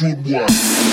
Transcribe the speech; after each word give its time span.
Watch 0.00 0.24
this 0.24 0.91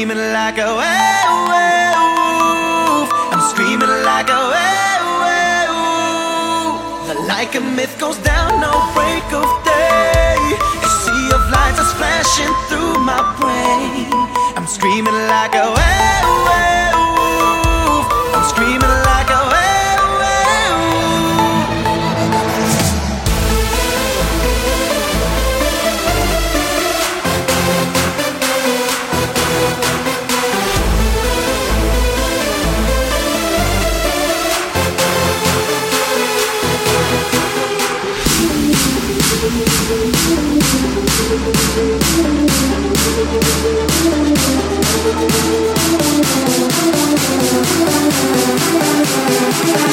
screaming 0.00 0.32
like 0.32 0.56
a 0.56 0.64
werewolf. 0.80 1.52
I'm 3.32 3.42
screaming 3.50 3.94
like 4.08 4.30
a 4.30 4.40
werewolf. 4.54 4.80
Like 7.28 7.54
a 7.54 7.60
myth 7.60 7.98
goes 8.00 8.16
down, 8.16 8.62
no 8.62 8.72
break 8.94 9.30
of 9.34 9.44
day. 9.62 10.56
A 10.80 10.88
sea 11.02 11.30
of 11.36 11.50
lights 11.50 11.80
is 11.80 11.92
flashing 12.00 12.54
through 12.68 13.04
my 13.04 13.20
brain. 13.38 14.08
I'm 14.56 14.66
screaming 14.66 15.12
like 15.28 15.54
a 15.54 15.68
werewolf. 15.68 16.09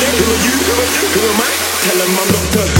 Who 0.00 0.06
am 0.06 1.40
I? 1.40 1.52
Tell 1.84 2.00
him 2.00 2.18
I'm 2.18 2.28
Dr. 2.32 2.79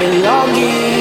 Perfect 0.00 0.99